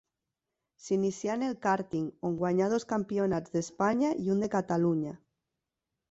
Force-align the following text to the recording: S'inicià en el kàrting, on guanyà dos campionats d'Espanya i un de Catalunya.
S'inicià 0.83 1.33
en 1.39 1.41
el 1.47 1.51
kàrting, 1.65 2.07
on 2.29 2.39
guanyà 2.39 2.69
dos 2.71 2.85
campionats 2.93 3.53
d'Espanya 3.57 4.09
i 4.25 4.33
un 4.37 4.41
de 4.45 4.49
Catalunya. 4.55 5.13